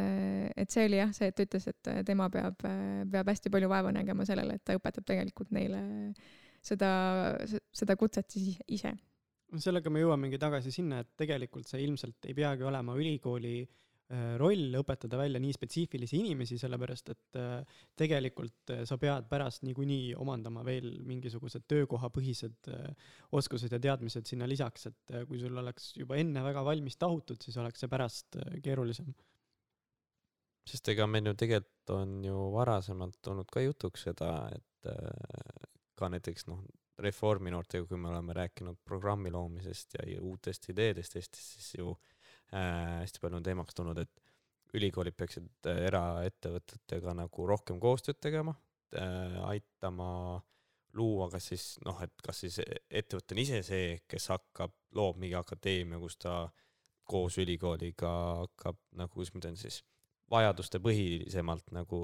[0.57, 3.91] et see oli jah, see, et ta ütles, et tema peab, peab hästi palju vaeva
[3.95, 5.83] nägema sellele, et ta õpetab tegelikult neile
[6.67, 6.91] seda,
[7.75, 8.95] seda kutset siis ise.
[9.63, 14.75] sellega me jõuamegi tagasi sinna, et tegelikult see ilmselt ei peagi olema ülikooli äh, roll
[14.81, 20.65] õpetada välja nii spetsiifilisi inimesi, sellepärast et äh, tegelikult äh, sa pead pärast niikuinii omandama
[20.67, 22.73] veel mingisugused töökohapõhised
[23.39, 27.57] oskused ja teadmised sinna lisaks, et kui sul oleks juba enne väga valmis tahutud, siis
[27.63, 29.15] oleks see pärast keerulisem
[30.67, 36.11] sest ega meil ju tegelikult on ju varasemalt olnud ka jutuks seda, et äh, ka
[36.13, 36.65] näiteks noh,
[37.03, 43.03] Reformi noortega, kui me oleme rääkinud programmi loomisest ja uutest ideedest Eestis, siis ju äh,
[43.03, 48.57] hästi palju on teemaks tulnud, et ülikoolid peaksid äh, eraettevõtetega nagu rohkem koostööd tegema
[48.97, 50.41] äh,, aitama
[50.97, 55.37] luua kas siis noh, et kas siis ettevõte on ise see, kes hakkab, loob mingi
[55.37, 56.39] akadeemia, kus ta
[57.07, 59.83] koos ülikooliga hakkab nagu, kuidas ma ütlen siis
[60.31, 61.99] vajadustepõhisemalt nagu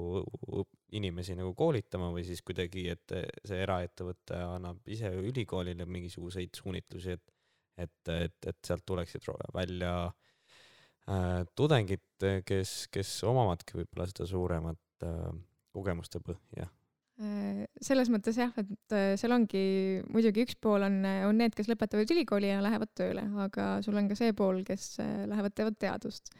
[0.95, 7.33] inimesi nagu koolitama või siis kuidagi, et see eraettevõte annab ise ülikoolile mingisuguseid suunitlusi, et,
[7.77, 12.05] et, et, et sealt tuleksid välja äh, tudengid,
[12.47, 15.27] kes, kes omavadki võib-olla seda suuremat äh,
[15.75, 16.69] kogemuste põhja.
[17.21, 19.65] Äh, selles mõttes jah, et äh, seal ongi,
[20.09, 24.07] muidugi üks pool on, on need, kes lõpetavad ülikooli ja lähevad tööle, aga sul on
[24.09, 26.33] ka see pool, kes äh, lähevad, teevad teadust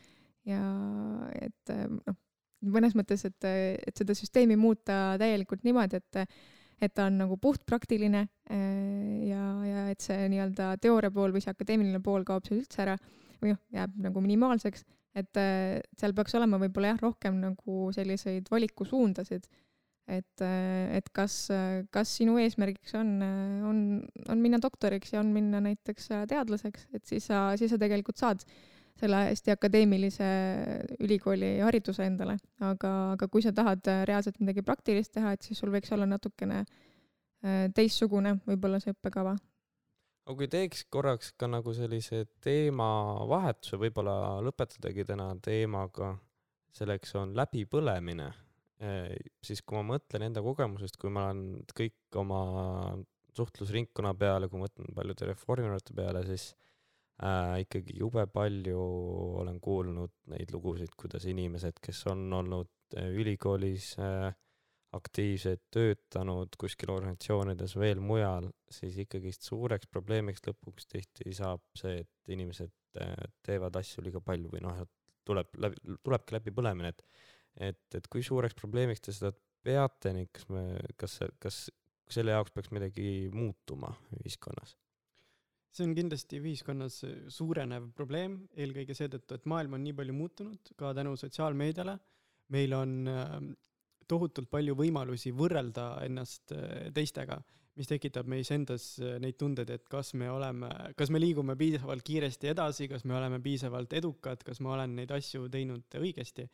[0.48, 0.64] ja
[1.40, 2.18] et noh,
[2.74, 6.28] mõnes mõttes, et, et seda süsteemi muuta täielikult niimoodi, et
[6.84, 8.22] et ta on nagu puhtpraktiline
[9.30, 12.98] ja, ja et see nii-öelda teooria pool või see akadeemiline pool kaob seal üldse ära
[13.40, 14.84] või noh, jääb nagu minimaalseks,
[15.16, 15.40] et
[16.02, 19.48] seal peaks olema võib-olla jah, rohkem nagu selliseid valikusuundasid,
[20.12, 21.38] et, et kas,
[21.94, 23.16] kas sinu eesmärgiks on,
[23.70, 23.80] on,
[24.34, 28.44] on minna doktoriks ja on minna näiteks teadlaseks, et siis sa, siis sa tegelikult saad
[28.44, 30.28] äh, selle hästi akadeemilise
[31.04, 35.60] ülikooli hariduse endale, aga, aga kui sa tahad äh, reaalselt midagi praktilist teha, et siis
[35.60, 39.34] sul võiks olla natukene äh, teistsugune võib-olla see õppekava.
[40.28, 46.14] aga kui teeks korraks ka nagu sellise teemavahetuse, võib-olla lõpetadagi täna teemaga,
[46.74, 48.30] selleks on läbipõlemine,
[48.84, 52.44] äh, siis kui ma mõtlen enda kogemusest, kui ma olen kõik oma
[53.34, 56.52] suhtlusringkonna peale, kui ma mõtlen paljude reformijate peale, siis
[57.22, 58.86] äh, ikkagi jube palju
[59.44, 64.32] olen kuulnud neid lugusid, kuidas inimesed, kes on olnud äh, ülikoolis äh,
[64.94, 72.34] aktiivsed, töötanud kuskil organisatsioonides veel mujal, siis ikkagist suureks probleemiks lõpuks tihti saab see, et
[72.36, 74.84] inimesed äh, teevad asju liiga palju või noh,
[75.26, 77.06] tuleb läbi, tulebki läbipõlemine, et
[77.54, 79.30] et, et kui suureks probleemiks te seda
[79.64, 80.64] peate ning kas me,
[80.98, 81.60] kas, kas
[82.10, 84.74] selle jaoks peaks midagi muutuma ühiskonnas?
[85.74, 87.00] See on kindlasti ühiskonnas
[87.34, 91.98] suurenev probleem, eelkõige seetõttu, et maailm on nii palju muutunud, ka tänu sotsiaalmeediale.
[92.54, 93.46] meil on ähm,
[94.08, 97.40] tohutult palju võimalusi võrrelda ennast äh, teistega,
[97.80, 102.04] mis tekitab meis endas äh, neid tundeid, et kas me oleme, kas me liigume piisavalt
[102.06, 106.48] kiiresti edasi, kas me oleme piisavalt edukad, kas ma olen neid asju teinud õigesti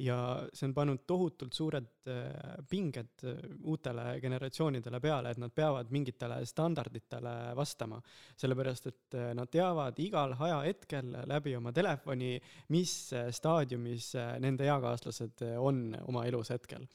[0.00, 0.16] ja
[0.52, 6.40] see on pannud tohutult suured äh, pinged äh, uutele generatsioonidele peale, et nad peavad mingitele
[6.46, 8.00] standarditele vastama.
[8.40, 12.38] sellepärast, et äh, nad teavad igal ajahetkel läbi oma telefoni,
[12.72, 16.86] mis staadiumis nende eakaaslased on oma elus hetkel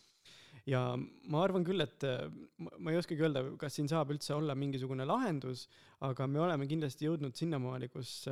[0.65, 2.01] ja ma arvan küll, et
[2.57, 5.67] ma ei oskagi öelda, kas siin saab üldse olla mingisugune lahendus,
[6.07, 8.23] aga me oleme kindlasti jõudnud sinnamaani, kus,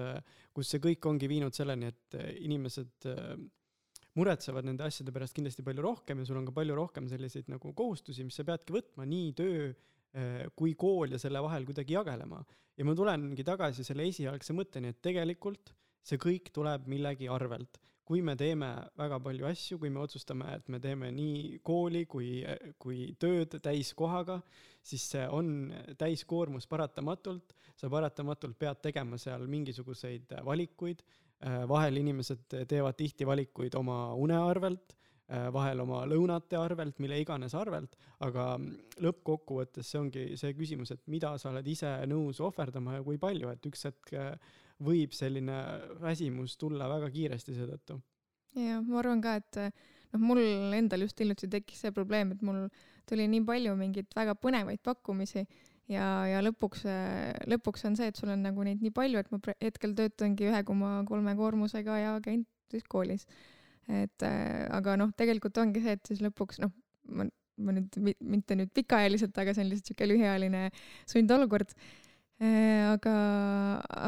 [0.53, 3.11] kus see kõik ongi viinud selleni, et inimesed
[4.19, 7.73] muretsevad nende asjade pärast kindlasti palju rohkem ja sul on ka palju rohkem selliseid nagu
[7.77, 12.43] kohustusi, mis sa peadki võtma, nii töö eh, kui kool ja selle vahel kuidagi jagelema.
[12.77, 15.73] ja ma tulengi tagasi selle esialgse mõtteni, et tegelikult
[16.03, 17.79] see kõik tuleb millegi arvelt.
[18.03, 18.67] kui me teeme
[18.99, 22.43] väga palju asju, kui me otsustame, et me teeme nii kooli kui,
[22.77, 24.41] kui tööd täiskohaga,
[24.83, 31.22] siis see on täiskoormus paratamatult, sa paratamatult pead tegema seal mingisuguseid valikuid Äh,
[31.67, 34.95] vahel inimesed teevad tihti valikuid oma une arvelt,
[35.27, 38.53] äh, vahel oma lõunate arvelt, mille iganes arvelt, aga
[39.03, 43.51] lõppkokkuvõttes see ongi see küsimus, et mida sa oled ise nõus ohverdama ja kui palju,
[43.51, 44.31] et üks hetk äh,
[44.83, 45.59] võib selline
[46.01, 47.99] väsimus tulla väga kiiresti seetõttu.
[48.59, 49.61] jah, ma arvan ka, et
[50.13, 50.41] noh, mul
[50.77, 52.67] endal just hiljuti tekkis see probleem, et mul
[53.09, 55.45] tuli nii palju mingeid väga põnevaid pakkumisi
[55.91, 56.85] ja, ja lõpuks,
[57.49, 60.63] lõpuks on see, et sul on nagu neid nii palju, et ma hetkel töötangi ühe
[60.67, 63.27] koma kolme koormusega ja käin siis koolis.
[63.87, 66.71] et äh, aga noh, tegelikult ongi see, et siis lõpuks noh,
[67.11, 67.27] ma,
[67.59, 70.69] ma nüüd, mitte nüüd pikaajaliselt, aga see on lihtsalt sihuke lühiajaline
[71.09, 71.75] sundolukord
[72.43, 73.13] aga,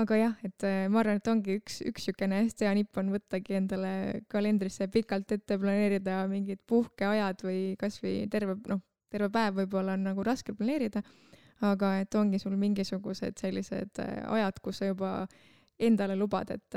[0.02, 3.14] aga jah, et äh, ma arvan, et ongi üks, üks niisugune hästi hea nipp on
[3.14, 3.92] võttagi endale
[4.32, 8.82] kalendrisse pikalt ette planeerida mingid puhkeajad või kasvõi terve, noh,
[9.14, 11.04] terve päev võib-olla on nagu raske planeerida,
[11.62, 15.28] aga et ongi sul mingisugused sellised äh, ajad, kus sa juba
[15.80, 16.76] endale lubad, et,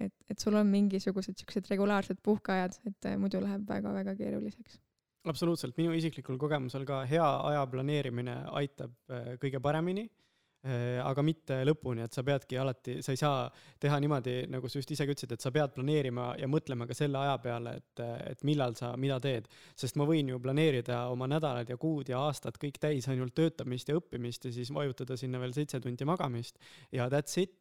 [0.00, 4.80] et, et sul on mingisugused siuksed regulaarsed puhkeajad, et muidu läheb väga-väga keeruliseks.
[5.28, 10.06] Absoluutselt, minu isiklikul kogemusel ka hea aja planeerimine aitab äh, kõige paremini.
[10.06, 10.29] äh,
[10.60, 13.46] aga mitte lõpuni, et sa peadki alati, sa ei saa
[13.80, 17.16] teha niimoodi, nagu sa just isegi ütlesid, et sa pead planeerima ja mõtlema ka selle
[17.16, 19.48] aja peale, et, et millal sa mida teed.
[19.72, 23.88] sest ma võin ju planeerida oma nädalad ja kuud ja aastad kõik täis ainult töötamist
[23.88, 26.60] ja õppimist ja siis vajutada sinna veel seitse tundi magamist
[26.92, 27.56] ja that's it.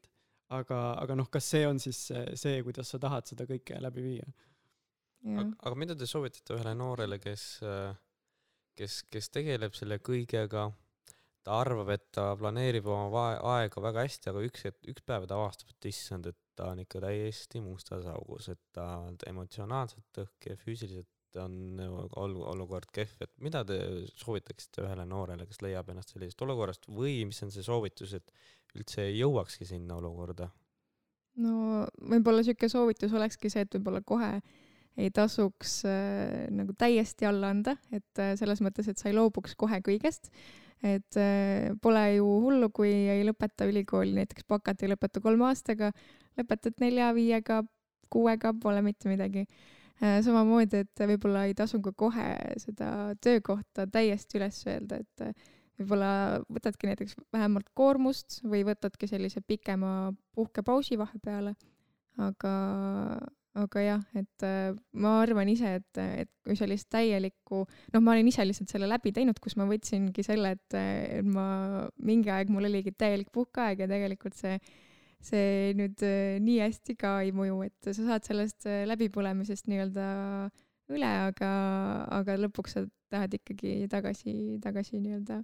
[0.50, 4.26] aga, aga noh, kas see on siis see, kuidas sa tahad seda kõike läbi viia
[5.24, 7.44] aga, aga mida te soovitate ühele noorele, kes,
[8.80, 10.70] kes, kes tegeleb selle kõigega,
[11.50, 15.40] ta arvab, et ta planeerib oma aega väga hästi, aga üks hetk, üks päev ta
[15.40, 18.86] avastab, et issand, et ta on ikka täiesti mustas augus, et ta
[19.30, 21.82] emotsionaalselt õhk ja füüsiliselt on
[22.18, 23.78] ol-, olukord kehv, et mida te
[24.18, 28.34] soovitaksite ühele noorele, kes leiab ennast sellisest olukorrast või mis on see soovitus, et
[28.78, 30.52] üldse jõuakski sinna olukorda?
[31.40, 34.32] no võib-olla sihuke soovitus olekski see, et võib-olla kohe
[34.98, 39.56] ei tasuks äh, nagu täiesti alla anda, et äh, selles mõttes, et sa ei loobuks
[39.60, 40.32] kohe kõigest.
[40.84, 45.92] et äh, pole ju hullu, kui ei lõpeta ülikooli, näiteks bakat ei lõpeta kolme aastaga,
[46.40, 47.64] lõpetad nelja-viiega,
[48.10, 49.46] kuuega, pole mitte midagi
[50.02, 50.22] äh,.
[50.24, 52.30] samamoodi, et võib-olla ei tasu ka kohe
[52.64, 55.50] seda töökohta täiesti üles öelda, et äh,
[55.80, 56.12] võib-olla
[56.52, 61.56] võtadki näiteks vähemalt koormust või võtadki sellise pikema puhkepausi vahepeale,
[62.20, 62.54] aga
[63.60, 68.30] aga jah, et äh, ma arvan ise, et, et kui sellist täielikku, noh, ma olin
[68.32, 72.70] ise lihtsalt selle läbi teinud, kus ma võtsingi selle, et, et ma mingi aeg mul
[72.70, 74.58] oligi täielik puhkeaeg ja tegelikult see,
[75.24, 80.08] see nüüd äh, nii hästi ka ei mõju, et sa saad sellest äh, läbipõlemisest nii-öelda
[80.90, 81.52] üle, aga,
[82.20, 85.44] aga lõpuks sa tahad ikkagi tagasi, tagasi nii-öelda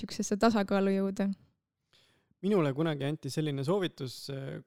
[0.00, 1.26] siuksesse tasakaalu jõuda
[2.44, 4.58] minule kunagi anti selline soovitus eh,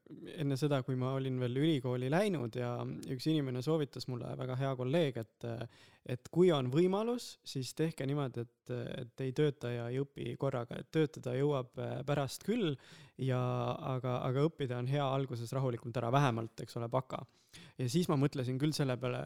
[0.41, 2.71] enne seda, kui ma olin veel ülikooli läinud ja
[3.13, 5.47] üks inimene soovitas mulle, väga hea kolleeg, et,
[6.10, 10.79] et kui on võimalus, siis tehke niimoodi, et, et ei tööta ja ei õpi korraga,
[10.82, 12.73] et töötada jõuab eh, pärast küll
[13.21, 13.39] ja
[13.93, 17.21] aga, aga õppida on hea alguses rahulikult ära, vähemalt, eks ole, baka.
[17.77, 19.23] ja siis ma mõtlesin küll selle peale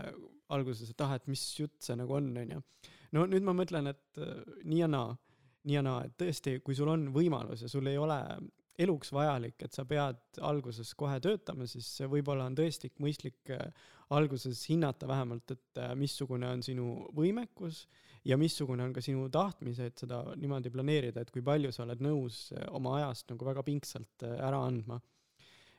[0.53, 2.63] alguses, et ah, et mis jutt see nagu on, onju.
[3.15, 4.25] no nüüd ma mõtlen, et
[4.67, 5.13] nii ja naa
[5.63, 8.19] nii ja naa, et tõesti, kui sul on võimalus ja sul ei ole
[8.79, 13.69] eluks vajalik, et sa pead alguses kohe töötama, siis võib-olla on tõesti mõistlik äh,
[14.13, 17.83] alguses hinnata vähemalt, et äh, missugune on sinu võimekus
[18.25, 22.01] ja missugune on ka sinu tahtmise, et seda niimoodi planeerida, et kui palju sa oled
[22.03, 24.99] nõus äh, oma ajast nagu väga pingsalt ära andma.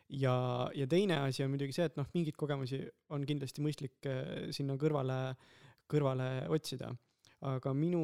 [0.08, 0.36] ja,
[0.74, 4.06] ja teine asi on muidugi see, et noh, mingeid kogemusi on kindlasti mõistlik
[4.54, 5.34] sinna kõrvale,
[5.90, 6.92] kõrvale otsida
[7.44, 8.02] aga minu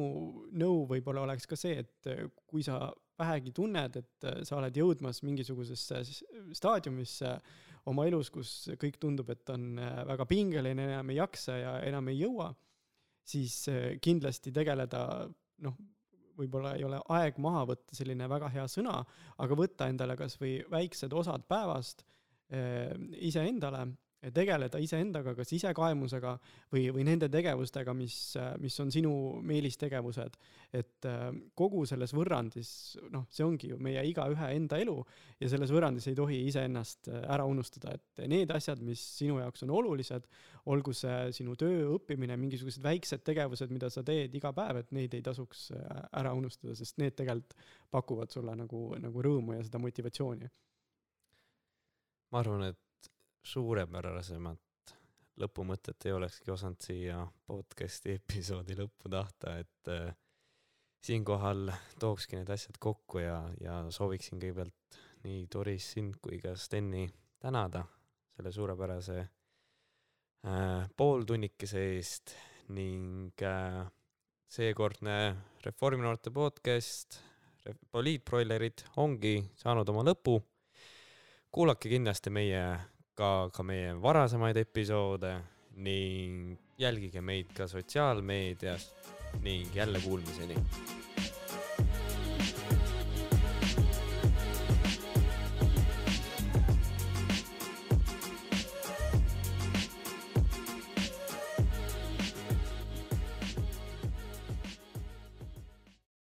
[0.57, 2.89] nõu võib-olla oleks ka see, et äh, kui sa
[3.21, 6.01] vähegi tunned, et äh, sa oled jõudmas mingisugusesse
[6.57, 7.35] staadiumisse
[7.89, 12.11] oma elus, kus kõik tundub, et on äh, väga pingeline, enam ei jaksa ja enam
[12.13, 12.51] ei jõua,
[13.31, 13.63] siis
[14.01, 15.01] kindlasti tegeleda,
[15.65, 15.75] noh,
[16.37, 18.95] võib-olla ei ole aeg maha võtta selline väga hea sõna,
[19.41, 22.01] aga võtta endale kasvõi väiksed osad päevast
[23.21, 23.85] iseendale
[24.29, 26.35] tegeleda iseendaga, kas isekaemusega
[26.73, 28.15] või, või nende tegevustega, mis,
[28.61, 29.13] mis on sinu
[29.47, 30.37] meelistegevused.
[30.71, 34.93] et äh, kogu selles võrrandis, noh, see ongi ju meie igaühe enda elu
[35.41, 39.65] ja selles võrrandis ei tohi iseennast äh, ära unustada, et need asjad, mis sinu jaoks
[39.65, 40.29] on olulised,
[40.71, 45.17] olgu see sinu töö, õppimine, mingisugused väiksed tegevused, mida sa teed iga päev, et neid
[45.17, 47.57] ei tasuks äh, ära unustada, sest need tegelikult
[47.91, 50.53] pakuvad sulle nagu, nagu rõõmu ja seda motivatsiooni.
[52.31, 52.90] ma arvan, et
[53.43, 54.59] suurepärasemat
[55.41, 60.11] lõpumõtet ei olekski osanud siia podcast'i episoodi lõppu tahta, et äh,
[61.01, 67.07] siinkohal tookski need asjad kokku ja, ja sooviksin kõigepealt nii Doris sind kui ka Steni
[67.41, 67.83] tänada
[68.35, 72.35] selle suurepärase äh, pooltunnikese eest
[72.75, 73.81] ning äh,
[74.51, 75.17] seekordne
[75.65, 77.21] Reforminoorte podcast
[77.91, 80.39] Poliitbroilerid ongi saanud oma lõpu.
[81.51, 82.63] kuulake kindlasti meie
[83.15, 85.35] ka, ka meie varasemaid episoode
[85.81, 88.89] ning jälgige meid ka sotsiaalmeedias
[89.41, 90.57] ning jälle kuulmiseni